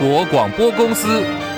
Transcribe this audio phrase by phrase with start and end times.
[0.00, 1.49] 国广播公司。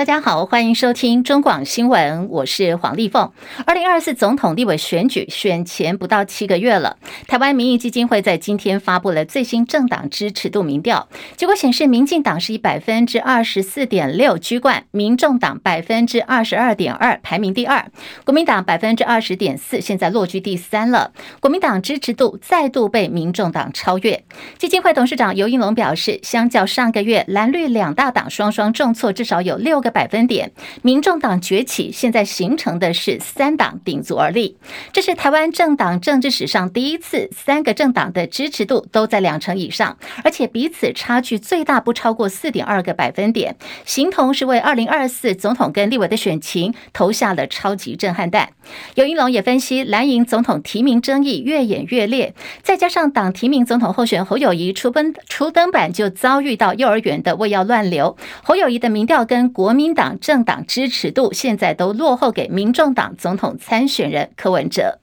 [0.00, 3.30] 大家好，欢迎收听中广新闻，我是黄丽凤。
[3.66, 6.96] 二零二四总统立委选举选前不到七个月了，
[7.28, 11.06] 台湾民意基金会在今天发布了最新政党支持度民调，
[11.36, 17.86] 结果显示，民进党是以百分之二十四点六居冠，民众党百分之二十二点二排名第二，
[18.24, 21.12] 国民党百分之二十点四，现在落居第三了。
[21.40, 24.24] 国民党支持度再度被民众党超越。
[24.56, 29.89] 基金会董事长尤应龙表示，相较上个月蓝绿两大党双双重挫，至少有六个。
[29.90, 34.56] 百分点，民众党崛起，现在形成的是三党鼎足而立，
[34.92, 48.50] 这是台湾政党政治史上第一次，三个政党的支持度都在两成以上，而且彼此差距最大不超过四点二个百分点，形同是为二零二四总统跟立委的选情投下了超级震撼弹。
[48.94, 64.98] 游盈隆也分析，蓝营总统提名争议越演越烈，再加上党提名总统候选侯友谊出奔出登板就遭遇到幼儿园的喂药乱流，侯友谊的民调跟国民党政党支持度现在都落后给民众党总统参选人柯文哲。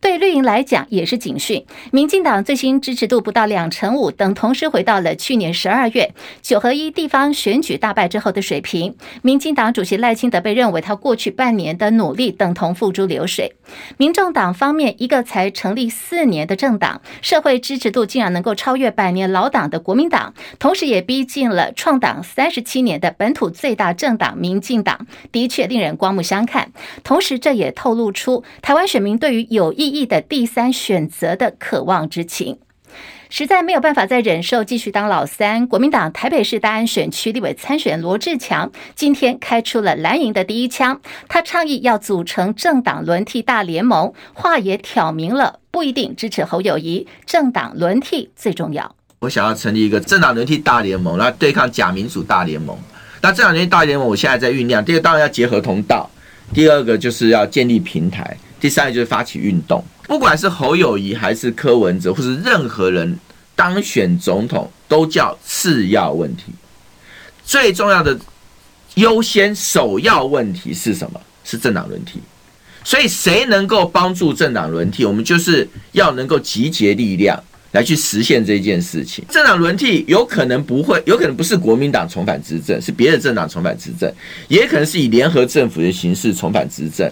[0.00, 8.94] 对绿营来讲也是警讯，民进党最新支持度不到两成五，等同时回到了去年十二月九合一地方选举大败之后的水平。
[9.22, 13.56] 民进党主席赖清德被认为他过去半年的努力等同付诸流水。
[13.96, 26.70] 民众党方面，一个才成立四年的政党，社会支持度竟然能够超越百年老党的国民党，同时也逼近了创党三十七年的本土最大政党民进党，的确令人刮目相看。
[27.02, 32.58] 同时，这也透露出台湾选民对于有意义的第三选择的渴望之情，
[33.28, 35.66] 实在没有办法再忍受继续当老三。
[35.66, 47.06] 国民党台北市大安选区立委参选罗志强今天开出了蓝营的第一枪，他倡议要组成政党轮替大联盟，话也挑明了，不一定支持侯友谊。
[47.26, 48.94] 政党轮替最重要。
[49.20, 52.78] 我想要成立一个政党轮替大联盟，来对抗假民主大联盟。
[53.20, 54.84] 那政党轮替大联盟，我现在在酝酿。
[54.84, 56.08] 第一个当然要结合同道，
[56.54, 58.36] 第二个就是要建立平台。
[58.60, 63.18] 第三个就是发起运动，不管是侯友谊还是柯文哲，或是任何人
[63.54, 66.44] 当选总统，都叫次要问题。
[67.44, 68.18] 最重要的
[68.94, 71.20] 优先首要问题是什么？
[71.44, 72.20] 是政党轮替。
[72.84, 77.38] 所以谁能够帮助政党轮替，我们就是要能够集结力量
[77.72, 79.24] 来去实现这件事情。
[79.28, 84.10] 政党轮替有可能不会，有可能不是国民党重返执政，是别的政党重返执政，
[84.48, 87.10] 也可能是以联合政府的形式重返执政。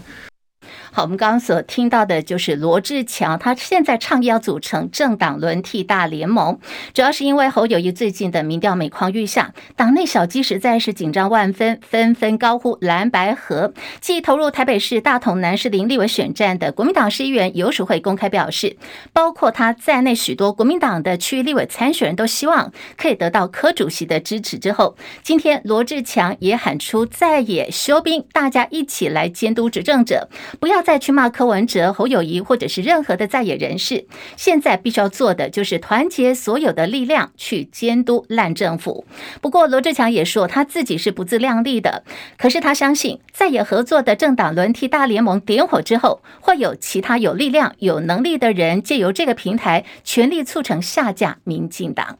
[0.97, 6.59] 好，我们刚刚所听到的就是罗志强，他现在倡议要组成政党轮替大联盟，
[6.95, 13.75] 主要是因为侯友谊最近的民调每况愈下，党内小鸡实在是紧张万分，纷纷高呼蓝白合。
[14.01, 18.79] 既投入台北市大同南士林立委选战的国民党市议员游淑慧公开表示，
[19.13, 24.59] 包括他在内许多国民党的区域立委参选人都希望可以得到柯主席的支持。
[24.59, 30.86] 之后，今天罗志强也喊出在野休兵，大家一起来监督执政者，不要。
[30.87, 39.05] 再去骂柯文哲、侯友谊，或者是任何的在野人士，现在必须要做的就是团结所有的力量去监督烂政府。
[39.41, 42.05] 不过罗志强也说他自己是不自量力的，
[42.39, 52.17] 可是他相信在野合作的政党轮替大联盟点火之后，会有其他有力量、有能力的人借由这个平台，全力促成下架民进党。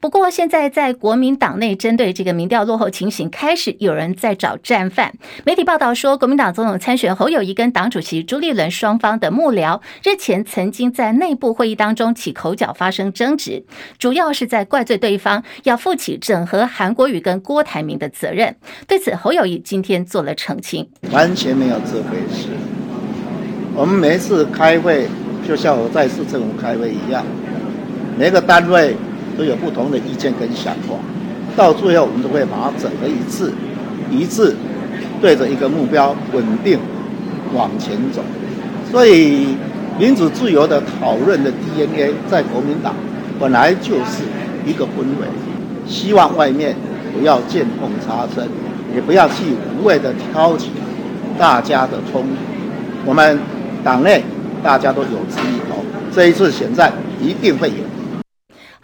[0.00, 5.12] 不过，现在在国民党内，针对这个民调落后情形，开始有人在找战犯。
[5.44, 13.64] 媒体报道说，国民党总统参选侯友谊跟党主席朱立伦双方的幕僚日前曾经在内部会议当中起口角，发生争执，
[13.98, 18.54] 主要是在怪罪对方要负起整合韩国瑜跟郭台铭的责任。
[18.86, 22.48] 对此，侯友谊今天做了澄清，完全没有这回事。
[23.74, 25.08] 我们每次开会，
[25.46, 27.24] 就像我在市政府开会一样，
[28.16, 28.96] 每个单位。
[29.38, 30.96] 都有不同的意见跟想法，
[31.56, 33.52] 到最后我们都会把它整合一致，
[34.10, 34.56] 一致
[35.20, 36.76] 对着一个目标稳定
[37.54, 38.20] 往前走。
[38.90, 39.54] 所以
[39.96, 42.94] 民主自由的讨论的 DNA 在国民党
[43.38, 44.24] 本来就是
[44.66, 45.28] 一个氛围，
[45.86, 46.74] 希望外面
[47.16, 48.48] 不要见缝插针，
[48.92, 49.44] 也不要去
[49.78, 50.70] 无谓的挑起
[51.38, 52.28] 大家的冲突。
[53.06, 53.38] 我们
[53.84, 54.24] 党内
[54.64, 56.92] 大家都有志一同，这一次选战
[57.22, 57.76] 一定会赢。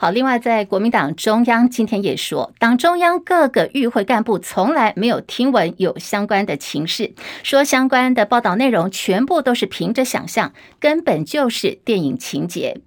[0.05, 12.83] 好，另外，在国民党中央今天也说，党中央各个与会干部从来没有听闻有相关的情势，说相关的报道内容全部都是凭着想象，根本就是电影情节。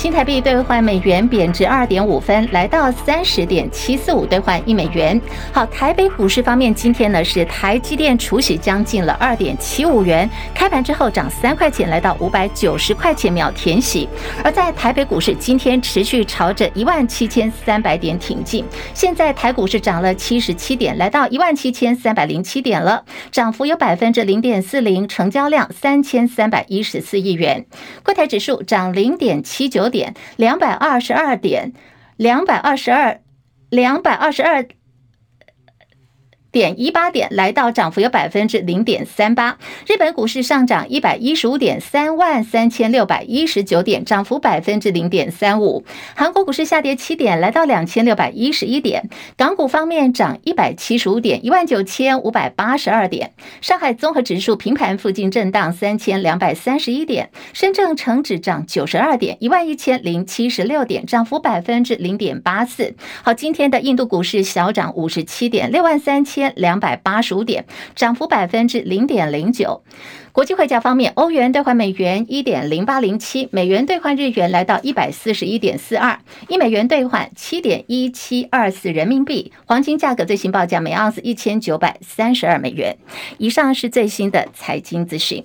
[0.00, 5.20] 新台币兑换美元贬值二点五分，来到三十点七四五兑换一美元。
[5.52, 14.08] 好，台北股市方面，今天呢是台积电除息将近了二点七五元，开盘之后涨三块钱，来到五百九十块钱秒填息。
[14.42, 18.64] 而在台北股市今天持续朝着一万七千三百点挺进，
[18.94, 27.66] 现在台股是涨了七十七点，来到一万七千三百零七点了，涨幅有百分之零点四零，成交量三千三百一十四亿元。
[28.02, 31.72] 柜台指数涨零点七九点，两百二十二点，
[32.16, 33.20] 两百二十二，
[33.68, 34.66] 两百二十二。
[36.52, 39.56] 点一八点，来到涨幅有百分之零点三八。
[39.86, 45.84] 日本股市上涨一百一十五点，三万三千六百一十九点，涨幅百分之零点三五。
[46.16, 49.08] 韩国股市下跌七点，来到两千六百一十一点。
[49.36, 53.32] 港股方面涨一百七十五点，一万九千五百八十二点。
[53.60, 57.30] 上海综合指数平盘附近震荡三千两百三十一点。
[57.52, 62.96] 深圳成指涨九十二点，一万一千零七十六点，涨幅百分之零点八四。
[63.22, 66.39] 好，今天的印度股市小涨五十七点，六万三千。
[66.48, 69.82] 两百八十五点，涨幅百分之零点零九。
[70.32, 76.18] 国际汇价方面，欧元兑换美元一点零八零七，美元兑换日元来到一百四十一点四二，
[76.48, 79.52] 一美元兑换七点一七二四人民币。
[79.66, 82.96] 黄金价格最新报价每盎司一千九百三十二美元。
[83.38, 85.44] 以上是最新的财经资讯。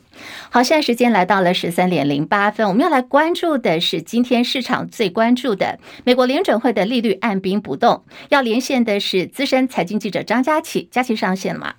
[0.50, 8.04] 好，现在时间来到了十三点零八分，我们要来关注的是今天市场最关注的美国联准会的利率按兵不动。
[8.30, 11.74] 要连线的是资深财经记者张佳琪，佳琪上线了吗？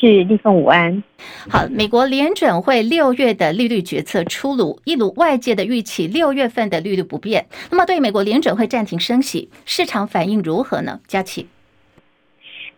[0.00, 1.02] 是立凤午安。
[1.50, 7.46] 好，美国联准会六月的利率决策出炉，一如外界的预期，六月份的利率不变。
[7.70, 11.00] 那么，对美国联准会暂停升息，市场反应如何呢？
[11.08, 11.48] 佳琪。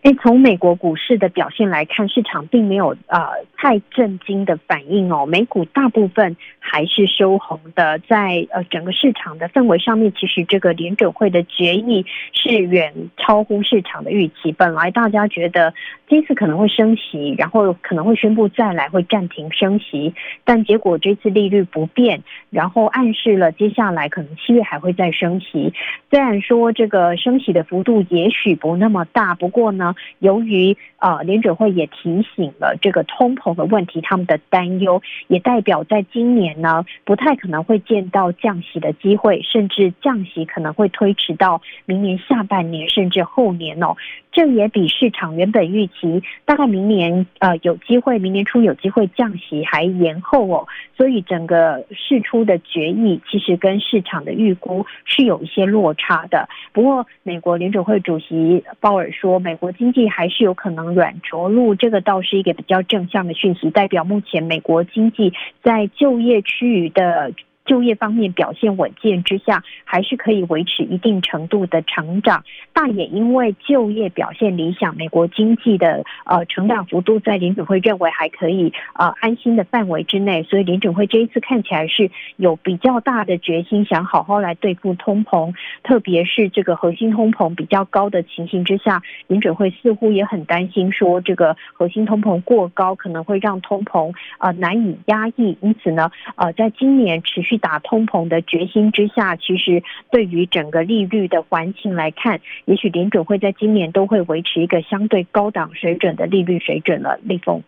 [0.02, 3.20] 诶，从美国股市的表现来看，市场并没有呃
[3.58, 5.26] 太震惊的反应哦。
[5.26, 14.52] 美股大部分还是收红的，在呃整个市场的氛围上面，其实这个联准会的决议是远超乎市场的预期。
[14.52, 15.74] 本来大家觉得
[16.08, 20.14] 这次可能会升息，然后可能会宣布再来会暂停升息，
[20.44, 25.74] 但结果这次利率不变，然后暗示了接下来可能七月还会再升息。
[26.08, 29.89] 虽然说这个升息的幅度也许不那么大，不过呢。
[30.18, 43.96] 由于呃联准会也提醒了这个通膨的问题，他们的担忧也代表在今年呢不太可能会见到降息的机会，甚至降息可能会推迟到明年下半年甚至后年哦。
[44.32, 50.68] 这也比市场原本预期大概明年呃有机会，明年初有机会降息还延后哦。
[50.96, 56.48] 所以整个事出的决议其实跟市场的预估是有一些落差的。
[56.72, 65.32] 不过美国联准会主席鲍尔说，美国经济还是有可能软着陆，这个倒是一个比较正向的讯息，代表目前美国经济
[65.62, 67.32] 在就业区域的。
[67.66, 72.42] 就业方面表现稳健之下，还是可以维持一定程度的成长。
[72.72, 97.59] 但也因为就业表现理想，美国经济的呃成长幅度在联准会认为还可以呃安心的范围之内，所以联准会这一次看起来是有比较大的决心，想好好来对付通膨，特别是这个核心通膨比较高的情形之下，联准会似乎也很担心说这个核心通膨过高可能会让通膨呃难以压抑，因此呢呃在今年持续。
[97.60, 107.18] 打通膨的决心之下，其实对于整个利率的环境来看，也许联准会在今年都会维持一个相对高档水准的利率水准了。
[107.22, 107.62] 立峰，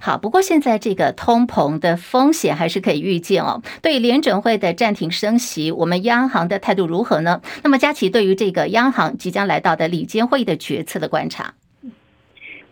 [0.00, 3.62] 好，不过现在这个通膨的风险还是可以预见哦。
[3.80, 7.40] 对于联准会的暂停升息，我们央行的态度如何呢？
[7.62, 11.54] 那么佳琪对于这个央行即将来到的理监会议的决策的观察。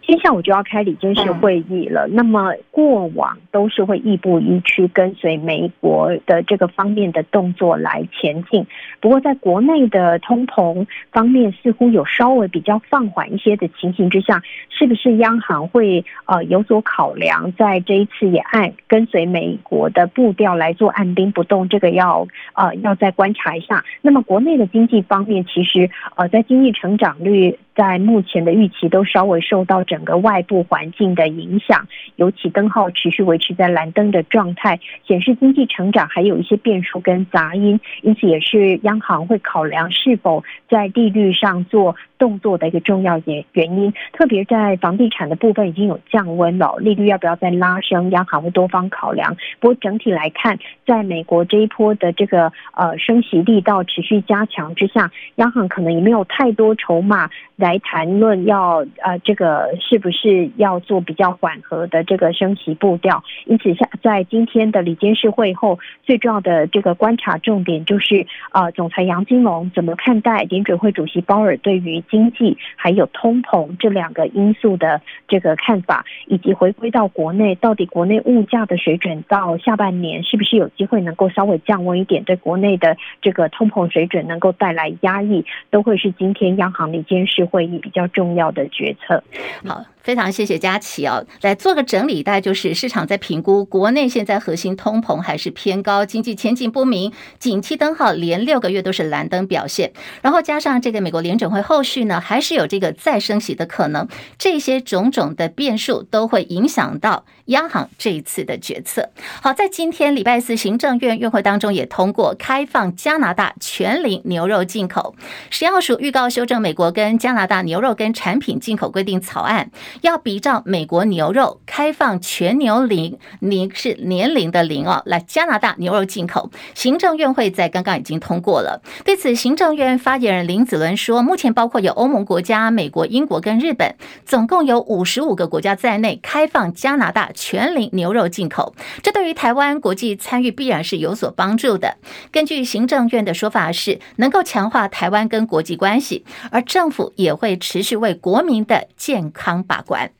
[0.06, 2.06] 接下来我就要开理监事会议了。
[2.08, 8.66] 那么过往都是会亦步亦趋，跟随美国的这个方面的动作来前进。
[9.00, 21.66] 不过在国内的通膨方面，似乎有稍微比较放缓一些的情形之下，是不是央行会呃有所考量，在这一次也按跟随美国的步调来做按兵不动？
[21.68, 23.82] 这个要呃要再观察一下。
[24.02, 27.58] 那么国内的经济方面，其实呃在经济成长率。
[27.74, 43.92] 在目前的预期都稍微受到整个外部环境的影响，尤其灯号持续维持在蓝灯的状态，显示经济成长还有一些变数跟杂音，因此也是央行会考量是否在利率上做动作的一个重要原原因。
[44.12, 49.36] 特别在房地产的部分已经有降温了，利率要不要再拉升，央行会多方考量。
[49.58, 57.28] 不过整体来看，在美国这一波的这个呃升息力道持续加强之下，央行可能也没有太多筹码。
[57.64, 63.24] 来谈论要呃这个是不是要做比较缓和的这个升息步调。
[63.46, 89.22] 因此，下在今天的理监事会后，最重要的这个观察重点就是呃，总裁杨金龙怎么看待联准会主席鲍尔对于经济还有通膨这两个因素的这个看法，以及回归到国内，到底国内物价的水准到下半年是不是有机会能够稍微降温一点，对国内的这个通膨水准能够带来压抑，都会是今天央行理监事会议比较重要的决策。
[89.64, 89.84] 好。
[90.04, 104.06] 非常谢谢佳琪哦，来做个整理，大概就是市场在评估国内现在核心通膨还是偏高，经济前景不明，景气灯号连六个月都是蓝灯表现，然后加上这个美国联准会后续呢还是有这个再升息的可能，
[104.36, 109.10] 这些种种的变数都会影响到央行这一次的决策。
[109.42, 115.14] 好，在今天礼拜四行政院院会当中也通过开放加拿大全龄牛肉进口，
[115.50, 119.70] 食药署预告修正美国跟加拿大牛肉跟产品进口规定草案。
[120.00, 128.82] 要比照美国牛肉开放全牛龄，您是年龄的龄哦，来加拿大牛肉进口，行政院会在刚刚已经通过了。
[129.04, 141.96] 对此，行政院发言人林子伦说，目前包括有欧盟国家、美国、英国跟日本，总共有五十五个国家在内开放加拿大全龄牛肉进口，这对于台湾国际参与必然是有所帮助的。
[142.30, 150.10] 根据行政院的说法是，能够强化台湾跟国际关系，而政府也会持续为国民的健康把关。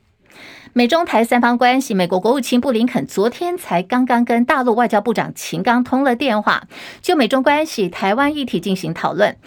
[0.77, 6.67] 美中台三方关系，美国国务卿布林肯昨天才刚刚跟大陆外交部长秦刚通了电话，
[7.01, 9.37] 就美中关系、台湾议题进行讨论。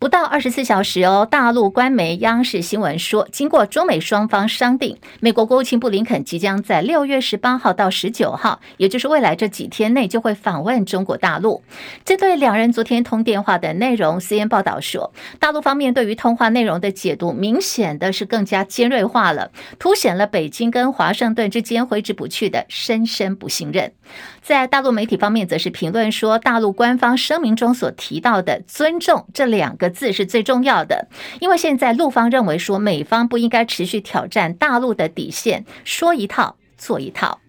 [0.00, 11.64] 不到二十四小时哦，大陆官媒央视新闻说，经过中美双方商定，美国国务卿布林肯即将在六月十八号到十九号，也就是未来这几天内就会访问中国大陆。
[12.04, 19.50] 针对两人昨天通电话的内容，CNN 报道说，大陆方面对于通话内容的解读明显的是更加尖锐化了，
[19.80, 23.92] 凸显了北京跟华盛顿之间挥之不去的深深不信任。
[24.40, 31.08] 在大陆媒体方面，则是评论说，大陆官方声明中所提到的“尊重”这两个字是最重要的，
[31.40, 37.40] 因为现在陆方认为说，美方不应该持续挑战大陆的底线，说一套做一套。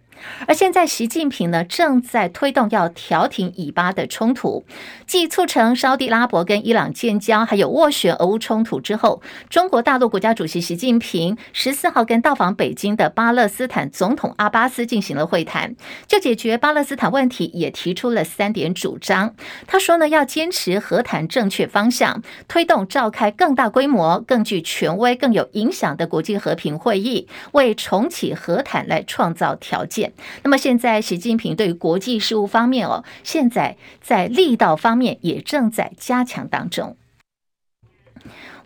[0.48, 4.66] 而现在，习近平呢正在推动要调停以巴的冲突，
[5.06, 15.76] 继促成沙地拉伯跟伊朗建交，还有斡旋俄乌冲突之后，中国大陆国家主席习近平十四号跟到访北京的巴勒斯坦总统阿巴斯进行了会谈，
[16.08, 19.36] 就解决巴勒斯坦问题也提出了三点主张。
[19.68, 30.09] 他说呢，要坚持和谈正确方向，推动召开更大规模、更具权威、更有影响的国际和平会议，为重启和谈来创造条件。
[30.44, 36.96] 那么现在，习近平对于国际事务方面哦，现在在力道方面也正在加强当中。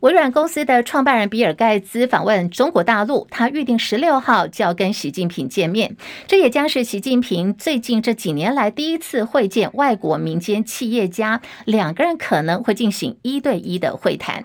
[0.02, 5.96] 微软公司的创办人比尔盖茨访问中国大陆，他预定十六号就要跟习近平见面，
[6.28, 14.44] 这也将是习近平最近这几年来第一次会见外国民间企业家，两个人可能会进行一对一的会谈。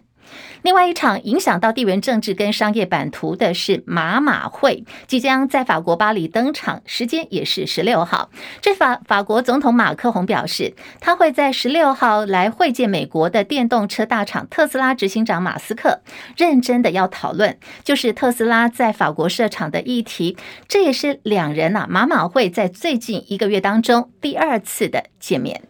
[0.63, 8.31] 另外一场影响到地缘政治跟商业版图的是马马会，即将在法国巴黎登场，时间也是十六号。
[8.61, 16.01] 这法法国总统马克宏表示，他会在十六号来会见美国的电动车大厂特斯拉执行长马斯克，
[16.37, 20.37] 认真的要讨论就是特斯拉在法国设厂的议题。
[20.67, 25.68] 这也是两人呐、啊、马马会在最近一个月当中第二次的见面。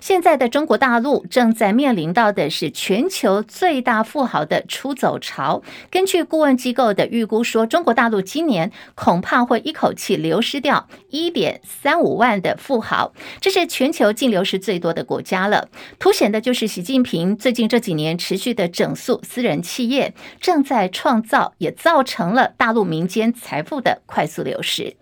[0.00, 5.62] 现在的中国大陆正在面临到的是全球最大富豪的出走潮。
[5.90, 15.68] 根据顾问机构的预估说，中国大陆今年恐怕会一口气流失掉一点三五万的富豪，这是全球净流失最多的国家了。
[15.98, 24.99] 凸显的就是习近平最近这几年持续的整肃私人企业，正在创造，也造成了大陆民间财富的快速流失。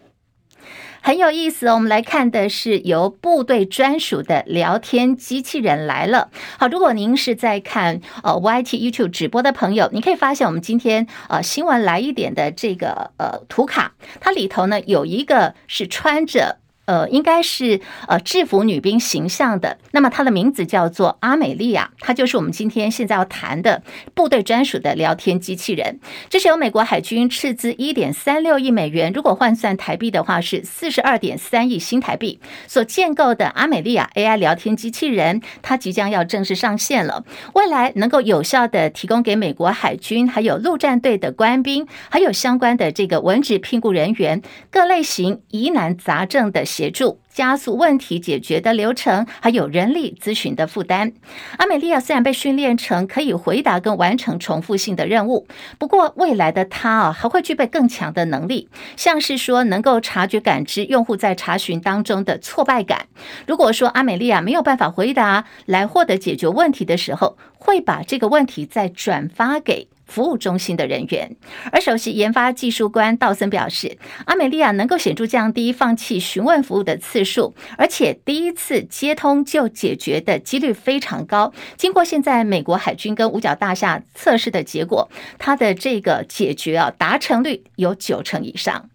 [1.01, 6.31] 很有意思哦，我们来看的是由部队专属的聊天机器人来了。
[6.59, 16.59] 好，如果您是在看呃 YT YouTube 直播的朋友，你可以发现我们今天呃新闻来一点的这个呃图卡，它里头呢有一个是穿着。
[16.89, 19.77] 呃，应该是呃制服女兵形象的。
[19.91, 23.83] 那么她的名字叫做阿美利亚，她就是我们今天现在要谈的
[24.15, 26.01] 部队专属的聊天机器人。
[26.31, 37.23] 这是由美国海军斥资一点三六亿美元，如果换算台币的话是四十二点三亿新台币所建构的阿美利亚 AI 聊天机器人，它即将要正式上线了。
[37.53, 44.41] 未来能够有效的提供给美国海军还有陆战队的官兵，还有相关的这个文职聘雇人员
[44.71, 46.65] 各类型疑难杂症的。
[46.79, 51.13] 协助，加速问题解决的流程，还有人力咨询的负担。
[51.57, 63.09] 阿美利亚虽然被训练成可以回答跟完成重复性的任务，不过未来的她啊，还会具备更强的能力，像是说能够察觉感知用户在查询当中的挫败感。
[63.45, 69.89] 如果说阿美利亚没有办法回答来获得解决问题的时候，会把这个问题再转发给。
[70.09, 71.37] 服务中心的人员，
[71.71, 81.53] 而首席研发技术官道森表示，阿美利亚能够显著降低放弃询问服务的次数，而且第一次接通就解决的几率非常高。
[81.77, 88.89] 经过现在美国海军跟五角大厦测试的结果，它的这个解决啊达成率有九成以上。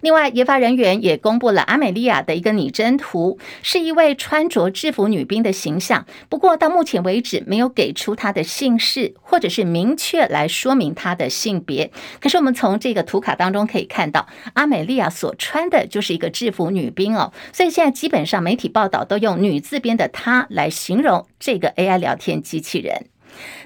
[0.00, 6.06] 另外，研发人员也公布了阿美利亚的一个拟真图，是一位穿着制服女兵的形象。
[6.28, 11.90] 不过到目前为止，没有给出她的姓氏，或者是明确来说明她的性别。
[12.20, 17.32] 可是我们从这个图卡当中可以看到，阿美利亚所穿的就是一个制服女兵哦。
[17.52, 23.11] 所以现在基本上媒体报道都用女字边的她来形容这个 AI 聊天机器人。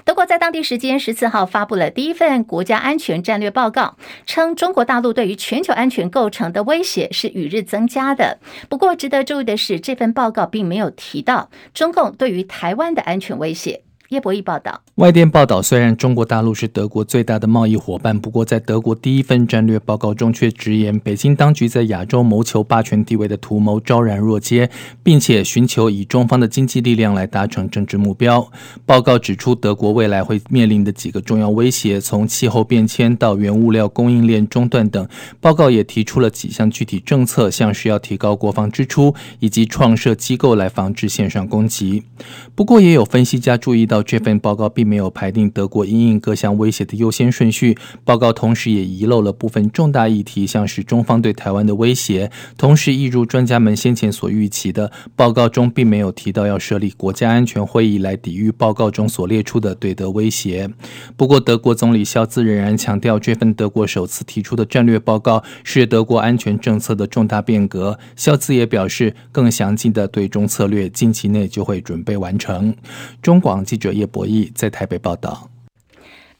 [0.05, 8.39] 德国在当地时间十四号发布了第一份国家安全战略报告，称中国大陆对于全球安全构成的威胁是与日增加的。
[8.69, 13.86] 不过，值得注意的是，这份报告并没有提到中共对于台湾的安全威胁。
[14.11, 24.71] 叶博弈报道，外电报道，虽然中国大陆是德国最大的贸易伙伴，不过在德国第一份战略报告中却直言，北京当局在亚洲谋求霸权地位的图谋昭然若揭，
[25.03, 28.49] 并且寻求以中方的经济力量来达成政治目标。
[28.85, 35.09] 报告指出，德国未来会面临的几个重要威胁，从气候变迁到原物料供应链中断等。
[35.41, 42.05] 报告也提出了几项具体政策，像是要提高国防支出，以及创设机构来防治线上攻击。
[42.55, 43.96] 不过，也有分析家注意到。
[44.03, 47.77] 这份报告并没有排定德国因应各项威胁的优先顺序。
[48.05, 52.31] 报告同时也遗漏了部分重大议题，像是中方对台湾的威胁。
[52.59, 60.71] 同时，一如专家们先前所预期的，报告中并没有提到要设立国家安全会议来抵御报告中所列出的对德威胁。
[61.17, 67.99] 不过，德国总理肖兹仍然强调，这份德国首次提出的战略报告是德国安全政策的重大变革。
[68.15, 72.75] 肖兹也表示，更详尽的对中策略近期内就会准备完成。
[73.23, 73.86] 中广记者。
[73.93, 75.51] 叶博弈在台北报道。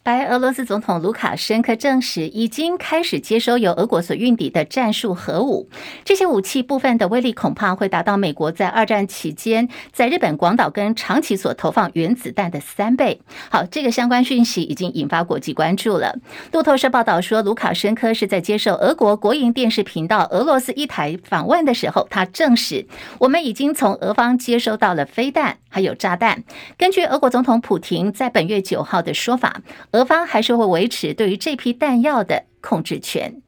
[0.07, 5.69] 白俄罗斯总统卢卡申科证实，已经开始接收由俄国所运抵的战术核武。
[6.05, 13.21] 这些武器部分的威力恐怕会达到美国在二战期间在日本广岛跟长崎所投放原子弹的三倍。
[13.51, 16.17] 好，这个相关讯息已经引发国际关注了。
[16.53, 22.87] 路透社报道说，卢卡申科是在接受俄国国营电视频道俄罗斯一台访问的时候，他证实，
[23.19, 26.45] 我们已经从俄方接收到了飞弹还有炸弹。
[26.79, 29.63] 根据俄国总统普亭在本月九号的说法。
[29.97, 33.41] 俄方还是会维持对于这批弹药的控制权。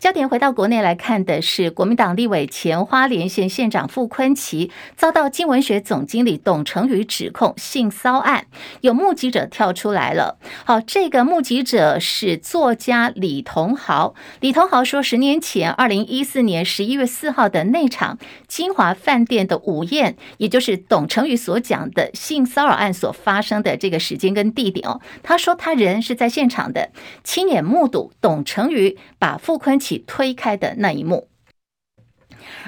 [0.00, 8.46] 焦点回到国内来看的是，国民党立委前花莲县县长傅崐萁遭到金文学总经理董成宇指控性骚案，
[8.80, 10.38] 有目击者跳出来了。
[10.64, 14.14] 好，这个目击者是作家李同豪。
[14.40, 25.02] 李同豪说，十年前，二零一四年十一月四号的那场金华饭店的午宴，也就是董成宇所讲的性骚扰案所发生的这个时间跟地点哦。
[25.22, 26.88] 他说他人是在现场的，
[27.22, 31.28] 亲眼目睹董成宇把傅昆奇推开的那一幕，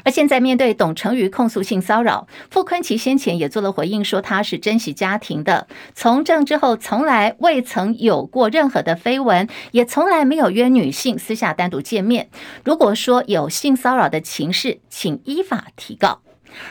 [0.04, 12.28] 而现在面对董成宇控诉性骚扰，傅昆奇先前也做了回应，说他是珍惜家庭的，从政之后从来未曾有过任何的绯闻，也从来没有约女性私下单独见面。
[12.64, 16.20] 如果说有性骚扰的情事，请依法提告。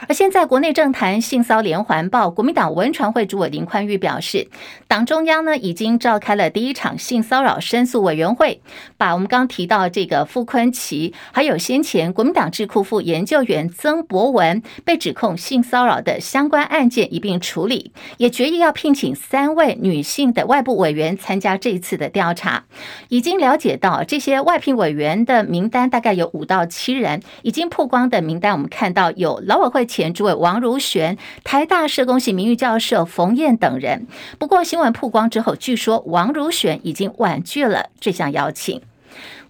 [0.07, 4.47] 而现在，国内政坛性骚连环爆，国民党文传会主委林宽裕表示，
[4.87, 8.61] 党中央呢已经召开了第一场性骚扰申诉委员会，
[8.97, 22.65] 把我们刚提到这个傅坤奇，还有先前国民党智库副研究员曾博文被指控性骚扰的相关案件一并处理，也决议要聘请三位女性的外部委员参加这一次的调查。
[23.09, 34.05] 已经了解到这些外聘委员的名单大概有五到七人，已经曝光的名单，我们看到有劳委会前诸位王如玄、台大社工系名誉教授冯燕等人。
[34.37, 38.81] 不过新闻曝光之后，据说王如玄已经婉拒了这项邀请。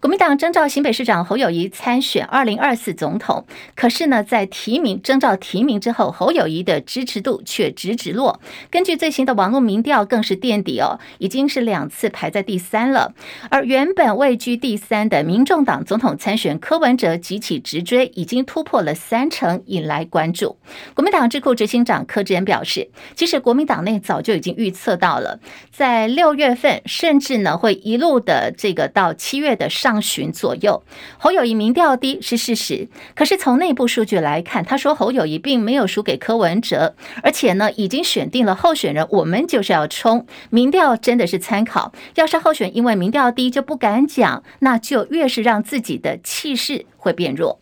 [0.01, 8.41] 国民党征召新北市长侯友谊参选二零二四总统，可是呢，在提名征召提名之后，侯友谊的支持度却直直落。
[8.71, 13.13] 根据最新的网络民调，更是垫底哦，已经是两次排在第三了。
[13.51, 20.57] 而原本位居第三的民众党总统参选柯文哲急起直追，已经突破了三成，引来关注。
[20.95, 29.90] 国民党智库执行长柯志恩表示，其实国民党内早就已经预测到了，在六月份，甚至呢会一路的这个到七月的上。
[29.91, 30.82] 上旬左右。
[31.17, 40.25] 侯友谊民调低是事实，可是从内部数据来看，他说侯友谊并没有输给柯文哲，而且呢已经选定了候选人，我们就是要冲。
[40.49, 47.60] 民调真的是参考，要是候选因为民调低就不敢讲，那就越是让自己的气势会变弱。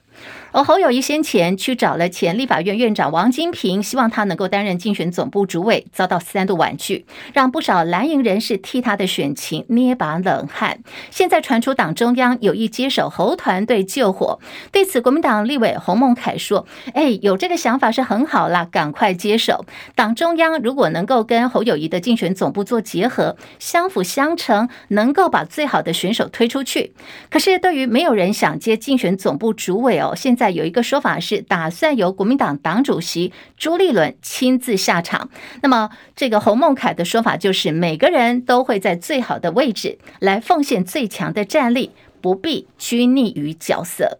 [0.51, 10.79] 而侯友谊先前去找了前立法院院长王金平，希望他能够担任竞选总部主委，遭到三度婉拒，让不少蓝营人士替他的选情捏把冷汗。
[11.11, 14.39] 现在传出党中央有意接手侯团队救火，
[14.71, 19.65] 对此国民党立委洪孟楷说：“哎，有这个想法是很好啦，赶快接手。
[19.95, 26.93] 党中央如果能够跟侯友谊的竞选总部做结合，相辅相成，能够把最好的选手推出去。
[27.29, 35.29] 可是对于没有人想接竞选总部主委哦，现在有一个说法是，打算由国民党党主席朱立伦亲自下场。
[35.61, 44.19] 那么，这个洪孟凯的说法就是，每个人都会在最好的位置来奉献最强的战力，不必拘泥于角色。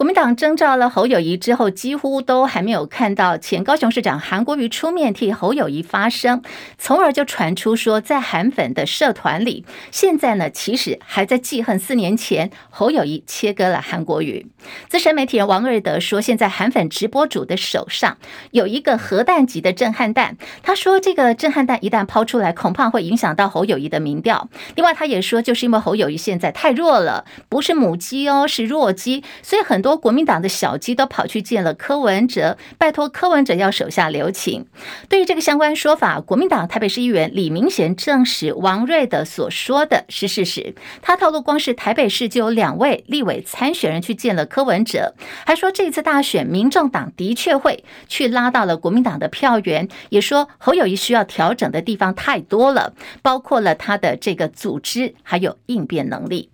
[0.00, 6.40] 国民党征召了侯友谊之后，几乎都还没有看到前高雄市长韩国瑜出面替侯友谊发声，
[6.78, 14.46] 从而就传出说，在韩粉的社团里，现在呢其实还在记恨四年前侯友谊切割了韩国瑜。
[14.88, 18.16] 资深媒体人王瑞德说，现在韩粉直播主的手上
[18.52, 24.48] 有一个核弹级的震撼弹，他说这个震撼弹一旦抛出来，恐怕会影响到侯友谊的民调。
[24.76, 29.89] 另外，他也说，就是因为侯友谊现在太弱了，不是母鸡哦，是弱鸡，所以很多。
[29.96, 34.66] 国民党的小鸡都跑去见了柯文哲，拜托柯文哲要手下留情。
[35.08, 40.74] 对于这个相关说法，国民党台北市议员李明贤证实王瑞德所说的是事实。
[41.00, 45.14] 他透露，光是台北市就有两位立委参选人去见了柯文哲，
[45.46, 56.49] 还说这次大选，民众党的确会去拉到了国民党的票源，也说侯友谊需要调整的地方太多了，包括了他的这个组织还有应变能力。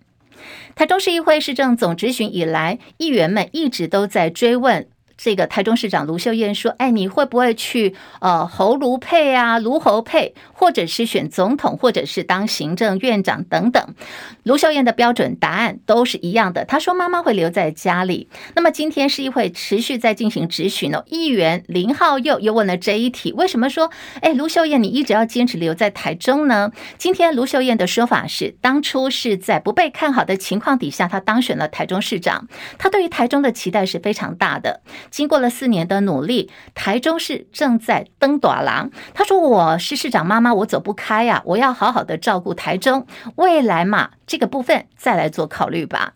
[0.75, 4.87] 台中市议会市政总执询以来，议员们一直都在追问。
[5.17, 13.95] 这个台中市长卢秀燕说：“哎，你会不会去呃侯卢配啊，卢侯配，或者是选总统，或者是当行政院长等等？”
[14.43, 16.63] 卢秀燕的标准答案都是一样的。
[16.65, 21.03] 她说：“妈妈会留在家里。”那么今天市议会持续在进行质询哦？
[21.07, 26.71] 议员林浩佑又问了这一题：为什么说哎卢秀燕你一直要坚持留在台中呢？
[26.97, 34.81] 今天卢秀燕的说法是：当初是在不被看好的情况底下，她当选了台中市长，她对于台中的期待是非常大的。
[35.09, 38.91] 经过了四年的努力，台中市正在登短廊。
[39.13, 46.13] 他说：“我是市长妈妈，我走不开呀，我要好好的照顾台中未来嘛，这个部分再来做考虑吧。”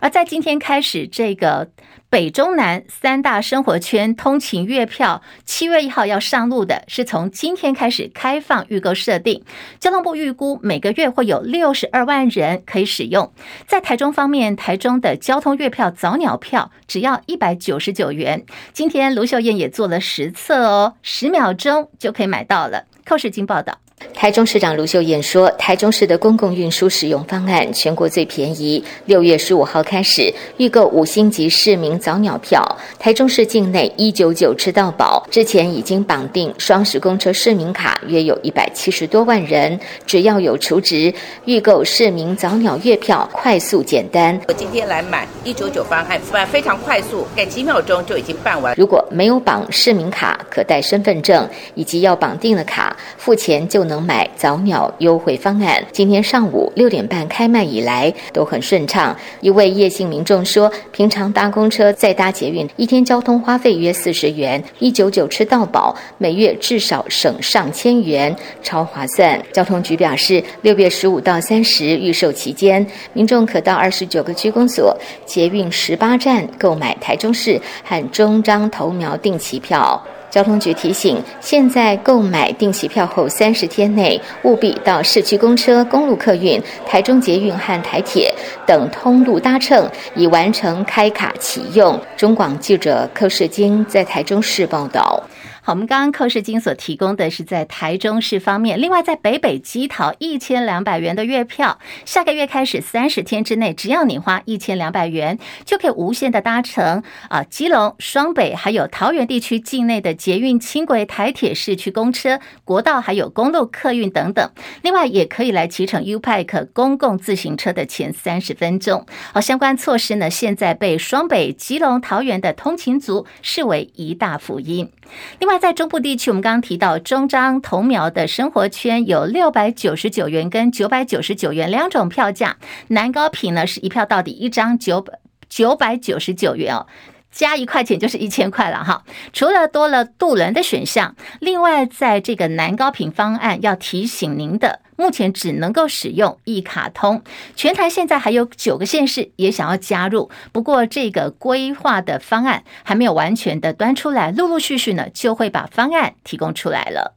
[0.00, 1.70] 而在今天开始，这个。
[2.12, 9.42] 北中南三大生活圈通勤月票，七月一号要上路的，是从今天开始开放预购设定。
[9.80, 13.32] 交通部预估每个月会有六十二万人可以使用。
[13.66, 18.44] 在台中方面，台中的交通月票早鸟票只要一百九十九元。
[18.74, 22.84] 今天卢秀燕也做了实测哦，十秒钟就可以买到了。
[23.06, 23.81] 寇世金报道。
[24.14, 28.82] 台中市长卢秀燕说：“台中市的公共运输使用方案全国最便宜。
[29.06, 32.64] 六月十五号开始预购五星级市民早鸟票，
[32.98, 35.26] 台中市境内一九九吃到饱。
[35.30, 39.78] 之前已经绑定双十公车市民卡，约有一百七十多万人。
[40.06, 41.12] 只要有储值，
[41.46, 44.38] 预购市民早鸟月票快速简单。
[44.46, 48.74] 我今天来买一九九方案，办非常快速，赶几秒钟就已经办完。
[48.76, 59.14] 如果没有绑市民卡，可带身份证以及要绑定的卡，付钱就能。”能买早鸟优惠方案，今天上午六点半开卖以来都很顺畅。
[59.42, 69.38] 一位叶姓民众说，平常搭公车再搭捷运，一天交通花费约四十元，一九九吃到饱，每月至少省上千元，超划算。
[69.52, 80.02] 交通局表示，六月十五到三十预售期间，民众可到二十九个区公所、捷运十八站购买台中市和中彰头苗定期票。
[80.32, 88.34] 交通局提醒，现在购买定期票后三十天内，务必到市区公车、公路客运、台中捷运和台铁
[88.66, 92.00] 等通路搭乘，已完成开卡启用。
[92.16, 95.22] 中广记者柯世京在台中市报道。
[95.64, 114.50] 好，我们刚刚寇世金所提供的是在台中市方面，另外在北北基桃一千两百元的月票，下个月开始三十天之内，只要你花一千两百元，就可以无限的搭乘啊基隆、双北还有桃园地区境内的捷运、轻轨、台铁、市区公车、国道还有公路客运等等。
[114.82, 119.06] 另外也可以来骑乘 U-Bike 公共自行车的前三十分钟。
[119.32, 124.90] 好，相关措施呢，现在被双北、基隆、桃园的通勤族视为一大福音。
[125.38, 125.51] 另外。
[125.52, 132.56] 外，在中部地区，我们刚刚提到中彰同苗的生活圈有六百九十九元跟九百九十九元两种票价，
[132.88, 135.18] 南高屏呢是一票到底，一张九百
[135.50, 136.86] 九百九十九元哦。
[137.32, 139.02] 加一块钱就是一千块了哈。
[139.32, 147.24] 除了多了渡轮的选项，另外在这个南高屏方案要提醒您的，目前只能够使用一卡通。
[147.56, 157.16] 全台现在还有九个县市也想要加入，不过这个规划的方案还没有完全的端出来，陆陆续续呢就会把方案提供出来了。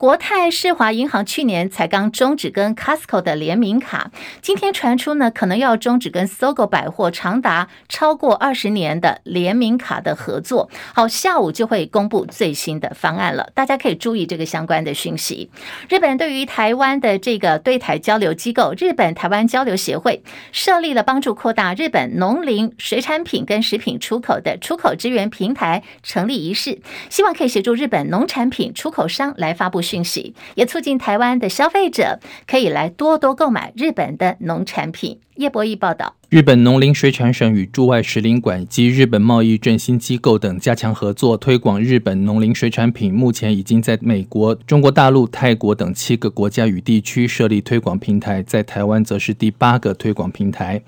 [0.00, 4.10] 国泰世华银行去年才刚终止跟 Costco 的联名卡，
[4.40, 10.70] 今天传出呢，可能要终止跟 SOGO 百货长达超过二十年的联名卡的合作。
[10.94, 15.50] 好，下午就会公布最新的方案了，大家可以注意这个相关的讯息。
[15.90, 29.82] 日本对于台湾的这个对台交流机构日本台湾交流协会设立了帮助扩大日本农林水产品跟食品出口的出口支援平台成立仪式，希望可以协助日本农产品出口商来发布。
[29.90, 35.18] 讯息也促进台湾的消费者可以来多多购买日本的农产品。
[35.40, 36.14] 叶博弈报道。
[36.28, 43.12] 日本农林水产省与驻外使领馆及日本贸易振兴机构等加强合作，推广日本农林水产品。
[43.12, 50.82] 目前已经在美国、中国大陆、泰国等七个国家与地区设立推广平台，在台湾则是第八个推广平台。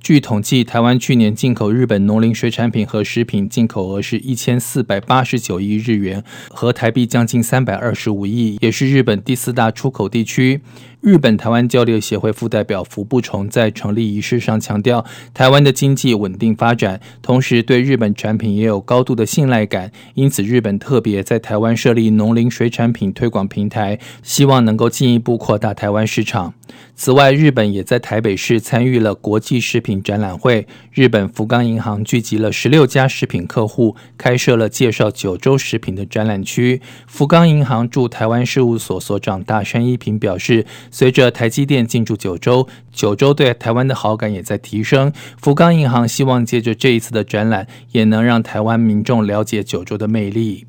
[0.00, 10.60] 据统计，台湾去年进口日本农林水产品和食品进口额是一千四百八十九亿日元，和台币将近三百二十五亿，也是日本第四大出口地区。
[11.04, 26.54] 日本台湾交流协会副代表福部崇在成立仪式上强调，台湾的经济稳定发展，同时对日本产品也有高度的信赖感，因此日本特别在台湾设立农林水产品推广平台，希望能够进一步扩大台湾市场。
[26.96, 30.66] 此外，日本也在台北市参与了国际食品展览会。
[30.92, 36.80] 日本福冈银行聚集了十六家食品客户，开设了介绍九州食品的展览区。
[37.06, 45.12] 福冈银行驻台湾事务所所长大山一平表示，随着台积电进驻九州，九州对台湾的好感也在提升。
[45.40, 50.66] 福冈银行希望借着这一次的展览，也能让台湾民众了解九州的魅力。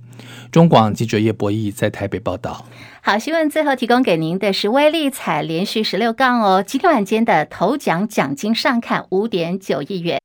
[0.52, 2.66] 中广记者叶博弈在台北报道。
[3.08, 10.20] 好，新闻最后提供给您的是威力彩连续十六杠哦，今天晚间的头奖奖金上看五点九亿元。